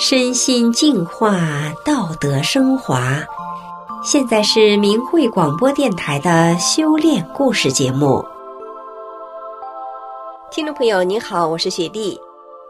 [0.00, 1.40] 身心净化，
[1.84, 3.18] 道德升华。
[4.04, 8.24] 现在是明慧广播电台的修炼故事节目。
[10.52, 12.16] 听众朋友，您好，我是雪莉。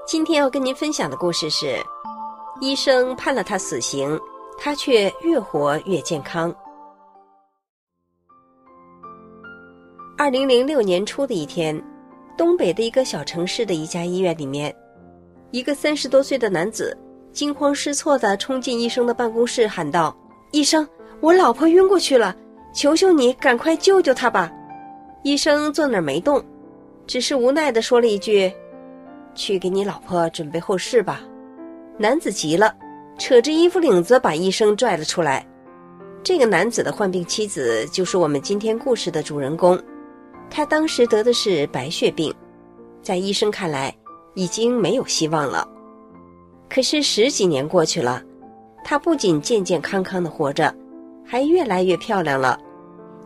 [0.07, 1.77] 今天要跟您分享的故事是：
[2.63, 4.19] 医生判了他死刑，
[4.59, 6.53] 他却越活越健康。
[10.17, 11.79] 二零零六年初的一天，
[12.39, 14.75] 东北的一个小城市的一家医院里面，
[15.51, 16.97] 一个三十多岁的男子
[17.33, 20.17] 惊慌失措地冲进医生的办公室，喊道
[20.53, 20.87] ：“医生，
[21.21, 22.35] 我老婆晕过去了，
[22.73, 24.51] 求求你赶快救救她吧！”
[25.23, 26.43] 医生坐那儿没动，
[27.07, 28.53] 只是无奈地说了一句
[29.35, 31.23] ：“去给你老婆准备后事吧。”
[31.99, 32.75] 男子急了，
[33.19, 35.47] 扯着衣服领子把医生拽了出来。
[36.23, 39.79] 这个男子的患病妻子就是我们今天故事的主人公。
[40.51, 42.35] 他当时得的是白血病，
[43.03, 43.95] 在医生看来
[44.35, 45.69] 已经没有希望了。
[46.69, 48.23] 可是十几年过去了，
[48.85, 50.75] 她不仅健健康康的活着，
[51.25, 52.59] 还越来越漂亮了。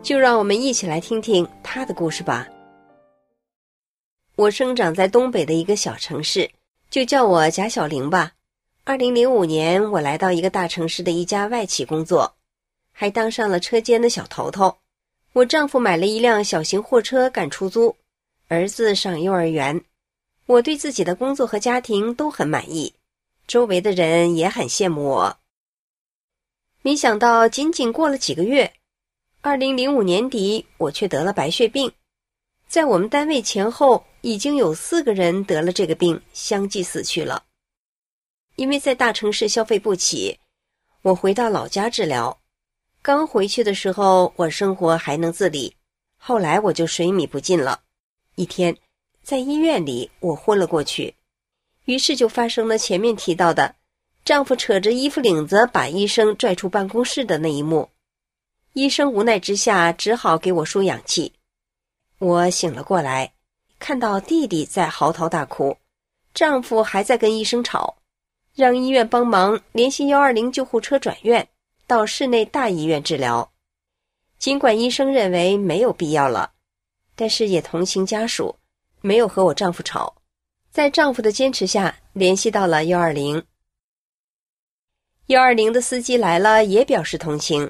[0.01, 2.47] 就让我们一起来听听她的故事吧。
[4.35, 6.49] 我生长在东北的一个小城市，
[6.89, 8.31] 就叫我贾小玲吧。
[8.83, 12.33] 二零零五年，我来到一个大城市的一家外企工作，
[12.91, 14.75] 还当上了车间的小头头。
[15.31, 17.95] 我丈夫买了一辆小型货车干出租，
[18.49, 19.81] 儿子上幼儿园，
[20.47, 22.93] 我对自己的工作和家庭都很满意，
[23.47, 25.37] 周围的人也很羡慕我。
[26.81, 28.73] 没想到仅仅过了几个月，
[29.41, 31.91] 二零零五年底我却得了白血病，
[32.67, 37.43] 在我们单位前后已经有四个人得了这个病，相继死去了。
[38.55, 40.39] 因为在大城市消费不起，
[41.01, 42.37] 我回到老家治疗。
[43.01, 45.75] 刚回去的时候，我生活还能自理，
[46.17, 47.81] 后来我就水米不进了。
[48.35, 48.77] 一天，
[49.21, 51.15] 在医院里，我昏了过去，
[51.85, 53.75] 于是就发生了前面提到的，
[54.25, 57.89] 丈夫扯着衣服领子把医生拽出办公室的那一幕。
[58.73, 61.33] 医生无奈之下，只好给我输氧气。
[62.19, 63.33] 我醒了过来，
[63.79, 65.77] 看到弟弟在嚎啕大哭，
[66.33, 67.97] 丈夫还在跟医生吵，
[68.55, 71.47] 让医院帮忙联系幺二零救护车转院。
[71.85, 73.51] 到市内大医院治疗，
[74.39, 76.53] 尽管医生认为没有必要了，
[77.13, 78.55] 但是也同情家属，
[79.01, 80.15] 没有和我丈夫吵，
[80.73, 83.45] 在丈夫的坚持下，联系到了幺二零。
[85.27, 87.69] 幺二零的司机来了，也表示同情，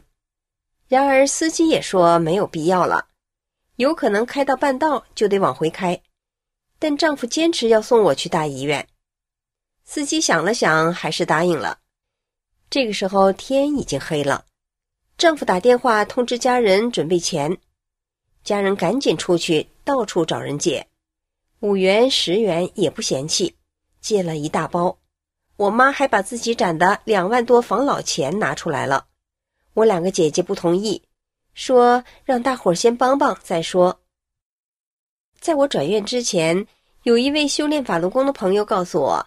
[0.87, 3.09] 然而司机也说没有必要了，
[3.75, 6.01] 有可能开到半道就得往回开，
[6.79, 8.87] 但丈夫坚持要送我去大医院，
[9.83, 11.79] 司机想了想，还是答应了。
[12.69, 14.45] 这个时候天已经黑了，
[15.17, 17.57] 丈夫打电话通知家人准备钱，
[18.45, 20.87] 家人赶紧出去到处找人借，
[21.63, 23.55] 五元十元也不嫌弃，
[24.01, 24.97] 借了一大包。
[25.55, 29.05] 我妈还把自己攒的两万多防老钱拿出来了，
[29.73, 31.01] 我两个姐姐不同意，
[31.53, 34.01] 说让大伙儿先帮帮再说。
[35.39, 36.67] 在我转院之前，
[37.03, 39.25] 有一位修炼法轮功的朋友告诉我，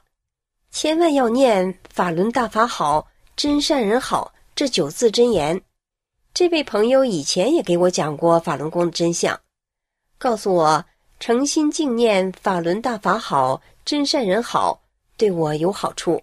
[0.71, 3.09] 千万要念法轮大法好。
[3.35, 5.63] 真善人好这九字真言，
[6.35, 9.41] 这位朋友以前也给我讲过法轮功的真相，
[10.19, 10.85] 告诉我
[11.19, 14.83] 诚心敬念法轮大法好，真善人好，
[15.17, 16.23] 对我有好处。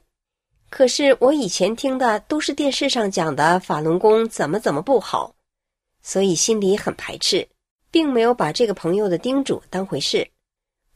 [0.69, 5.35] 可是我以前听的都是电视上讲的法轮功怎么怎么不好，
[6.01, 7.47] 所以心里很排斥，
[7.91, 10.27] 并没有把这个朋友的叮嘱当回事。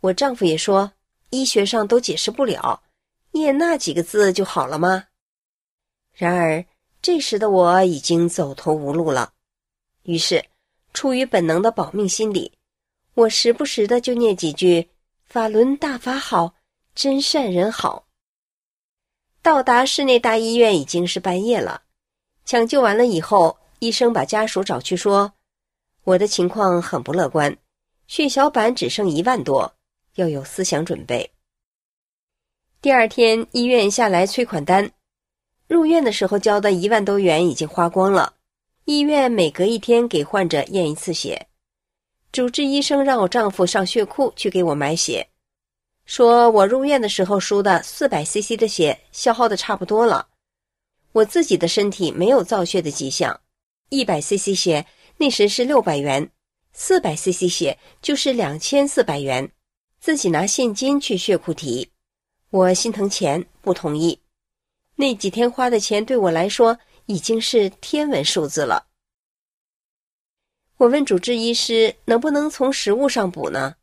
[0.02, 0.91] 我丈夫也说，
[1.31, 2.81] 医学上都解释不了，
[3.31, 5.06] 念那几个字就好了吗？
[6.14, 6.64] 然而，
[7.02, 9.34] 这时的我已经走投无路了。
[10.03, 10.44] 于是，
[10.94, 12.52] 出于本能的保命心理，
[13.17, 14.91] 我时不时的就念几句
[15.25, 16.53] “法轮大法好，
[16.94, 18.05] 真善人好”。
[19.41, 21.81] 到达市内大医院已经是半夜了，
[22.45, 25.33] 抢救完了以后，医生把家属找去说
[26.05, 27.57] ：“我的情况很不乐观，
[28.08, 29.73] 血小板只剩一万多，
[30.14, 31.31] 要有思想准备。”
[32.84, 34.91] 第二天，医院下来催款单。
[35.67, 38.35] 入院的时候交的一万多元已经花光了，
[38.85, 41.47] 医院每隔一天给患者验一次血，
[42.37, 45.28] 主治医生让我丈夫上血库去给我买血，
[46.05, 50.28] 说我入院的时候输的四百 CC 的血消耗的差不多了，
[51.13, 53.41] 我自己的身体没有造血的迹象，
[53.89, 54.85] 一百 CC 血
[55.17, 56.29] 那时是六百元，
[56.73, 59.51] 四百 CC 血就是两千四百元，
[59.99, 61.90] 自己拿现金去血库提，
[62.51, 64.22] 我心疼钱不同意。
[64.95, 68.85] 那几天花的钱对我来说已经是天文数字了。
[70.78, 73.76] 我问主治医师能不能从食物上补呢？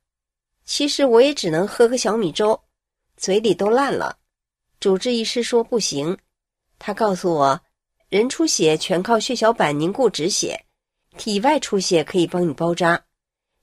[0.64, 2.62] 其实我也只能喝个小米粥，
[3.17, 4.19] 嘴里都烂了。
[4.79, 6.17] 主治医师说不行，
[6.79, 7.61] 他告诉我，
[8.08, 10.64] 人出血全靠血小板凝固止血，
[11.19, 13.05] 体外出血可以帮你包扎，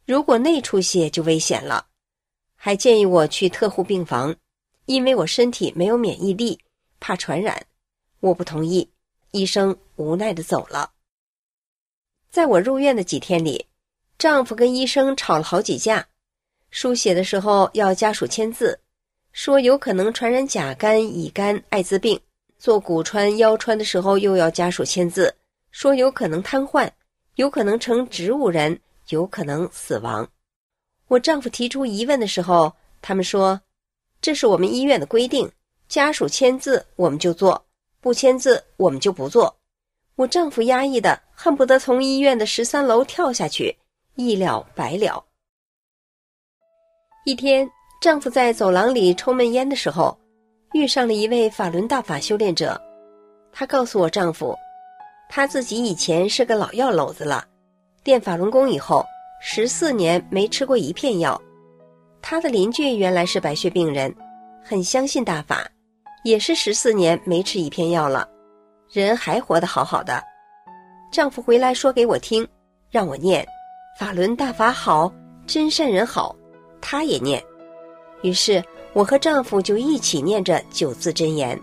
[0.06, 1.88] 如果内出血就危险了。
[2.58, 4.36] 还建议我去特护病房，
[4.88, 6.60] 因为我身体没有免疫力，
[7.00, 7.66] 怕传染。
[8.20, 8.92] 我不同意，
[9.32, 10.92] 医生无奈的走了。
[12.32, 13.66] 在我入院的几天里，
[14.18, 16.08] 丈夫跟医生吵了好几架。
[16.70, 18.80] 输血的时候要家属签字，
[19.34, 22.18] 说有可能传染甲肝、乙肝、艾滋病；
[22.58, 25.36] 做骨穿、腰穿的时候又要家属签字，
[25.72, 26.90] 说有可能瘫痪，
[27.36, 28.80] 有可能成植物人，
[29.10, 30.26] 有可能死亡。
[31.10, 33.60] 我丈夫提出疑问的时候，他们说
[34.22, 35.52] ：“这是我们医院的规定，
[35.90, 37.62] 家属签字我们就做，
[38.00, 39.54] 不签字我们就不做。”
[40.16, 43.76] 我丈夫压抑的恨不得从医院的十三楼跳下去，
[44.16, 45.24] 一了百了。
[47.26, 47.70] 一天，
[48.02, 50.18] 丈夫在走廊里抽闷烟的时候，
[50.74, 52.80] 遇上了一位法轮大法修炼者。
[53.52, 54.56] 他告诉我丈夫，
[55.30, 57.46] 他自己以前是个老药篓子了，
[58.04, 59.06] 练法轮功以后，
[59.42, 61.40] 十四年没吃过一片药。
[62.22, 64.14] 他的邻居原来是白血病人，
[64.64, 65.68] 很相信大法，
[66.24, 68.28] 也是十四年没吃一片药了，
[68.92, 70.22] 人还活得好好的。
[71.12, 72.46] 丈夫回来说给我听，
[72.90, 73.46] 让我念
[73.98, 75.12] 法轮大法好，
[75.48, 76.36] 真善人好。
[76.82, 77.42] 他也念，
[78.22, 78.62] 于是
[78.94, 81.58] 我和丈夫就一起念着九字真言。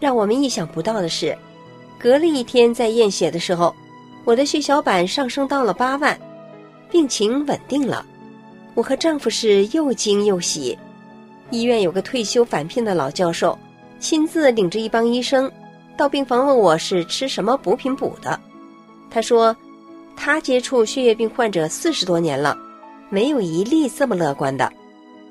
[0.00, 1.36] 让我们意想不到的是，
[1.98, 3.74] 隔了一天在验血的时候，
[4.24, 6.18] 我的血小板上升到了八万，
[6.90, 8.06] 病情稳定了。
[8.74, 10.78] 我和丈夫是又惊又喜。
[11.50, 13.58] 医院有个退休返聘的老教授，
[13.98, 15.50] 亲自领着一帮医生
[15.96, 18.38] 到病房问我是吃什么补品补的。
[19.10, 19.56] 他说，
[20.16, 22.56] 他接触血液病患者四十多年了。
[23.10, 24.70] 没有一例这么乐观的，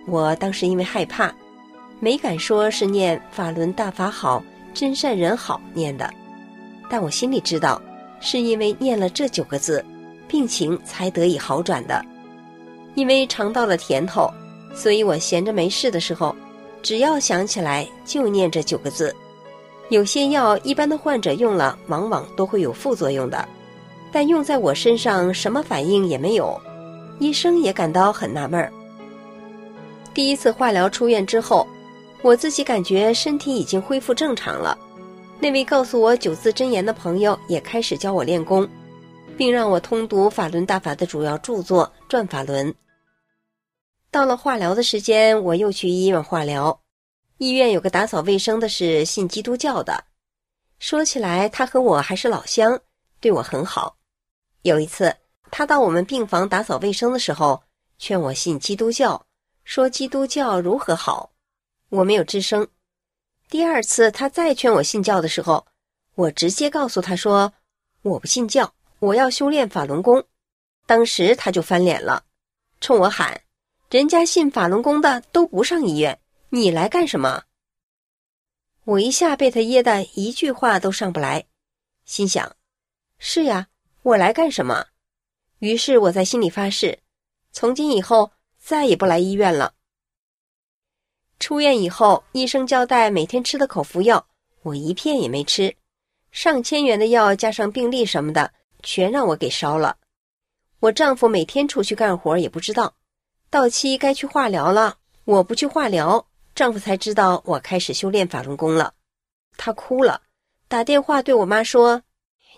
[0.08, 1.31] 我当时因为害怕，
[2.00, 4.44] 没敢说是念法轮大法好，
[4.74, 6.12] 真善人好念的，
[6.90, 7.80] 但我心里知道，
[8.19, 9.86] 是因为念了这九个字，
[10.28, 12.04] 病情才得以好转的。
[12.96, 14.28] 因为尝到了甜头，
[14.74, 16.36] 所以我闲着没事的时候，
[16.88, 19.13] 只要想起来就念这九个字。
[19.89, 23.45] 有些药一般的患者用了，往往都会有副作用的，
[24.10, 26.57] 但用在我身上什么反应也没有。
[27.19, 28.72] 医生也感到很纳闷儿。
[30.13, 31.68] 第一次化疗出院之后，
[32.22, 34.78] 我自己感觉身体已经恢复正常了。
[35.42, 38.66] 那位告诉我九字真言的朋友也开始教我练功，
[39.36, 42.72] 并让我通读法轮大法的主要著作《转法轮》。
[44.12, 46.81] 到了化疗的时间，我又去医院化疗。
[47.38, 50.06] 医院有个打扫卫生的是信基督教的，
[50.80, 52.80] 说起来他和我还是老乡，
[53.19, 53.98] 对我很好。
[54.62, 55.15] 有一次。
[55.50, 57.63] 他到我们病房打扫卫生的时候，
[57.98, 59.25] 劝我信基督教，
[59.63, 61.31] 说基督教如何好。
[61.88, 62.68] 我没有吱声。
[63.50, 65.65] 第二次他再劝我信教的时候，
[66.15, 67.54] 我直接告诉他说
[68.01, 70.21] 我不信教，我要修炼法轮功。
[70.86, 72.25] 当时他就翻脸了，
[72.81, 73.39] 冲我喊
[73.89, 76.19] ：“人家信法轮功的都不上医院，
[76.50, 77.44] 你来干什么？”
[78.84, 81.45] 我一下被他噎得一句话都上不来，
[82.06, 82.56] 心想
[83.18, 83.68] ：“是呀，
[84.01, 84.86] 我来干什么？”
[85.60, 87.00] 于是我在心里发誓，
[87.51, 89.73] 从今以后再也不来医院了。
[91.40, 94.28] 出院以后，医生交代每天吃的口服药，
[94.64, 95.73] 我一片也没吃。
[96.31, 99.97] 上千元的药加上病历什么的，全让我给烧了。
[100.80, 102.94] 我丈夫每天出去干活也不知道，
[103.49, 108.94] 到期该去化疗了，我不去化疗，丈夫才知道我开始修炼法轮功了。
[109.57, 110.21] 他哭了，
[110.68, 112.04] 打电话对我妈说：“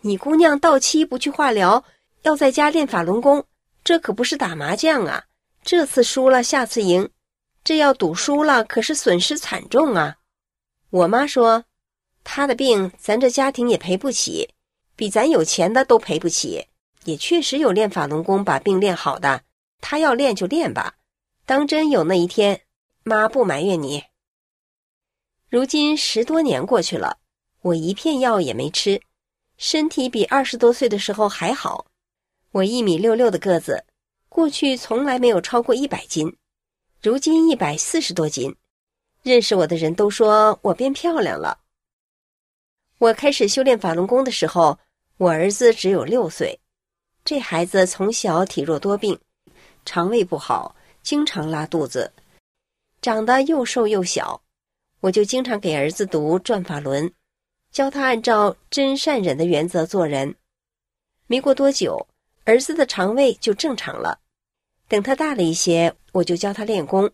[0.01, 1.83] 你姑娘到期不去化疗。”
[2.23, 3.45] 要在家练法轮功，
[3.81, 5.23] 这可不是打麻将啊！
[5.63, 7.09] 这次输了，下次赢，
[7.63, 10.17] 这要赌输了，可是损失惨重啊！
[10.89, 11.63] 我妈说，
[12.25, 14.49] 她的病咱这家庭也赔不起，
[14.97, 16.67] 比咱有钱的都赔不起。
[17.05, 19.43] 也确实有练法轮功把病练好的，
[19.81, 20.95] 他要练就练吧，
[21.45, 22.61] 当真有那一天，
[23.03, 24.03] 妈不埋怨你。
[25.49, 27.17] 如今十多年过去了，
[27.61, 29.01] 我一片药也没吃，
[29.57, 31.87] 身体比二十多岁的时候还好。
[32.51, 33.83] 我一米六六的个子，
[34.27, 36.35] 过去从来没有超过一百斤，
[37.01, 38.55] 如今一百四十多斤。
[39.21, 41.59] 认识我的人都说我变漂亮了。
[42.99, 44.77] 我开始修炼法轮功的时候，
[45.17, 46.59] 我儿子只有六岁。
[47.25, 49.19] 这孩子从小体弱多病，
[49.91, 52.13] 肠胃不好，经常拉肚子，
[53.01, 54.39] 长得又瘦又小。
[54.99, 57.09] 我就经常给儿子读《转法轮》，
[57.71, 60.35] 教他按照真善忍的原则做人。
[61.25, 62.05] 没过多久。
[62.45, 64.19] 儿子的肠胃就正常了。
[64.87, 67.09] 等他大了一些，我就教他练功。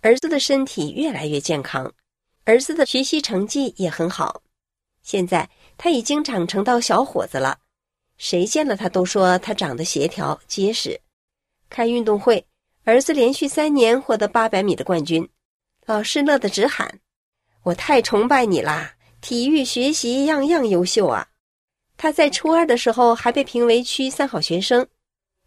[0.00, 1.92] 儿子的身体越来越健康，
[2.44, 4.42] 儿子的学习成绩也很好。
[5.02, 7.58] 现在他已经长成到小伙子了，
[8.16, 11.00] 谁见了他都说他长得协调结实。
[11.72, 12.46] 开运动会，
[12.84, 15.26] 儿子连续三年获得八百米的冠军，
[15.86, 17.00] 老师乐得直喊
[17.64, 18.94] ：“我太崇拜你啦！
[19.22, 21.28] 体育学习样样优秀啊！”
[21.96, 24.86] 他在初二的时候还被评为区三好学生。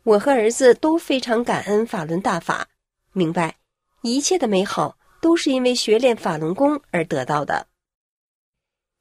[0.03, 2.67] 我和儿子都非常感恩法轮大法，
[3.11, 3.55] 明白
[4.01, 7.67] 一切的美好都是因为学练法轮功而得到的。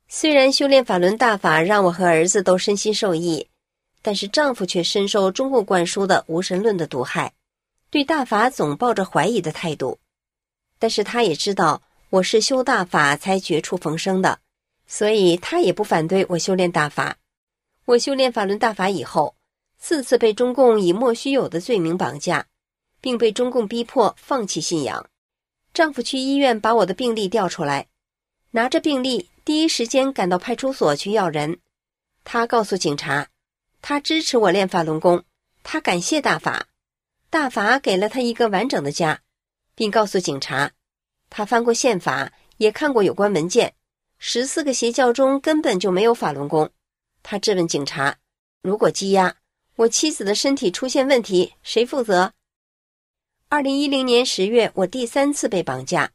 [0.08, 3.48] 虽然修炼法轮大法让我和儿子都身心受益，
[4.04, 7.32] 但是丈夫却深受中共灌输的无神论的毒害，
[7.88, 9.98] 对大法总抱着怀疑的态度。
[10.78, 11.80] 但是他也知道
[12.10, 14.40] 我是修大法才绝处逢生的，
[14.86, 17.16] 所以他也不反对我修炼大法。
[17.86, 19.36] 我修炼法轮大法以后，
[19.78, 22.46] 四次被中共以莫须有的罪名绑架，
[23.00, 25.08] 并被中共逼迫放弃信仰。
[25.72, 27.86] 丈夫去医院把我的病历调出来，
[28.50, 29.30] 拿着病历。
[29.46, 31.58] 第一时间赶到派出所去要人，
[32.22, 33.28] 他告诉警察，
[33.86, 35.24] 他支持我练法轮功，
[35.62, 36.68] 他感谢大法，
[37.28, 39.20] 大法给了他一个完整的家，
[39.74, 40.72] 并告诉警察，
[41.28, 43.74] 他翻过宪法，也看过有关文件，
[44.16, 46.70] 十四个邪教中根本就没有法轮功。
[47.22, 48.16] 他质问警察，
[48.62, 49.36] 如果羁押
[49.76, 52.32] 我妻子的身体出现问题，谁负责？
[53.50, 56.10] 二零一零年十月，我第三次被绑架，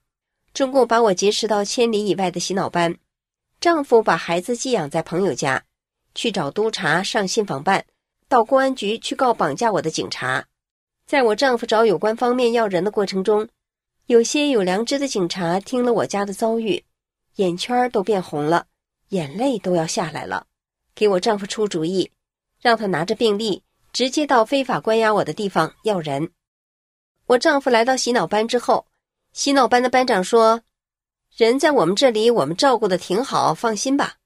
[0.55, 2.97] 中共把我劫持到千里以外的洗脑班。
[3.61, 5.65] 丈夫把孩子寄养在朋友家，
[6.15, 7.85] 去找督察上信访办，
[8.27, 10.45] 到公安局去告绑架我的警察。
[11.05, 13.47] 在我丈夫找有关方面要人的过程中，
[14.05, 16.83] 有些有良知的警察听了我家的遭遇，
[17.35, 18.67] 眼圈都变红了，
[19.09, 20.45] 眼泪都要下来了，
[20.93, 22.11] 给我丈夫出主意，
[22.61, 26.31] 让他拿着病历直接到非法关押我的地方要人。
[27.25, 28.85] 我丈夫来到洗脑班之后，
[29.33, 30.61] 洗脑班的班长说。
[31.37, 34.18] 人在我们这里，我们照顾的挺好，放心吧。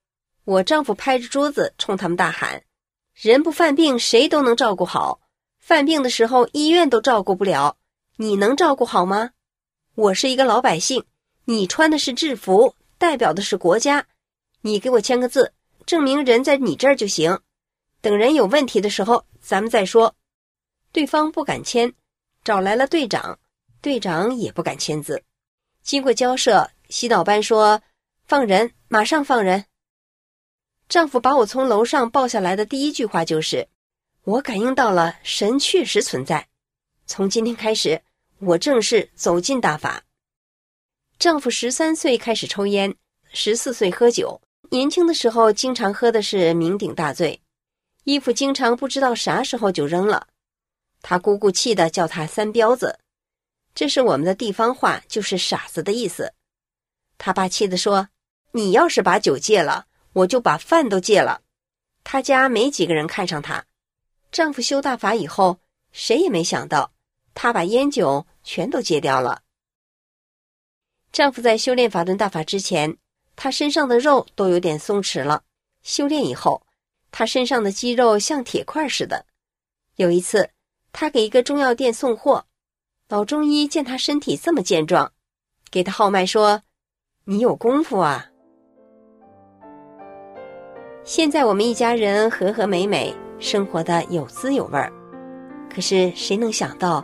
[0.46, 2.64] 我丈夫拍着桌子冲他们大喊
[3.16, 5.22] ：“人不犯病，谁都能照顾好。
[5.60, 7.78] 犯病的时候，医院都照顾不了，
[8.18, 9.32] 你能照顾好吗？
[9.96, 11.06] 我是一个老百姓，
[11.46, 14.06] 你穿的是制服，代表的是国家。
[14.62, 15.54] 你给我签个字，
[15.86, 17.40] 证明人在你这儿就行。
[18.02, 20.14] 等人有问题的时候，咱们再说。”
[20.92, 21.94] 对方不敢签，
[22.44, 23.40] 找来了队长，
[23.82, 25.24] 队长也不敢签字。
[25.82, 26.70] 经过交涉。
[26.90, 27.82] 洗脑班说
[28.28, 29.66] ：“放人，马上放人。”
[30.94, 33.68] 丈夫把我从楼上抱下来的第一句话就是
[34.26, 36.48] ：“我感应到了，神确实存在。
[37.08, 38.00] 从今天开始，
[38.38, 40.04] 我正式走进大法。”
[41.18, 42.96] 丈夫十三岁开始抽烟，
[43.32, 47.42] 十四岁喝酒，年轻的时候经常喝的是酩酊大醉，
[48.04, 50.28] 衣服经常不知道啥时候就扔了。
[51.02, 53.00] 他姑姑气的叫他“三彪子”，
[53.74, 56.34] 这是我们的地方话，就是傻子的意思。
[57.18, 58.10] 他爸气的说
[58.54, 61.42] ：“你要是把酒戒了，我就把饭都戒了。”
[62.04, 63.66] 他家没几个人看上他。
[64.32, 65.60] 丈夫修大法以后，
[65.92, 66.92] 谁也没想到
[67.34, 69.42] 他把烟酒全都戒掉了。
[71.12, 72.98] 丈夫在修炼法轮大法之前，
[73.36, 75.44] 他身上的肉都有点松弛了。
[75.84, 76.66] 修炼以后，
[77.12, 79.26] 他身上的肌肉像铁块似的。
[79.96, 80.50] 有一次，
[80.92, 82.48] 他给一个中药店送货，
[83.08, 85.14] 老中医见他身体这么健壮，
[85.70, 86.64] 给他号脉说。
[87.26, 88.33] 你有功夫啊！
[91.06, 94.90] 现在我们一家人和和美美，生活的有滋有味儿。
[95.70, 97.04] 可是谁能想到，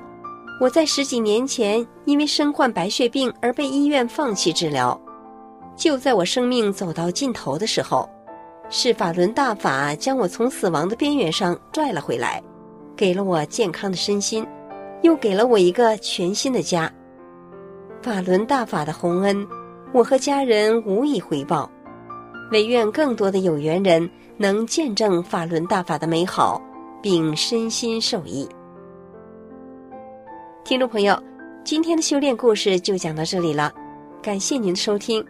[0.62, 5.00] 我在十几年前因为身患白血病而被医院放弃治疗。
[5.76, 8.10] 就在我生命走到尽头的时候，
[8.70, 12.42] 是法轮大法将我从死亡的边缘上拽了回来，
[12.96, 14.48] 给了我健康的身心，
[15.02, 16.90] 又给了我一个全新的家。
[18.02, 19.46] 法轮大法的洪恩。
[19.92, 21.68] 我和家人无以回报，
[22.52, 26.62] 唯愿更多的有缘人能见证法轮大法的美好，
[27.02, 28.48] 并身心受益。
[30.64, 31.22] 听众朋友，
[31.64, 33.74] 今天的修炼故事就讲到这里了，
[34.22, 35.24] 感谢您的收听，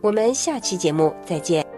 [0.00, 1.73] 我们下期节目再见。